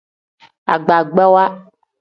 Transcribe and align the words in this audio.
Agbagbawa. 0.73 1.45